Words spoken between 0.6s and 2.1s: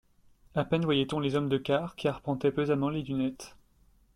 peine voyait-on les hommes de quart qui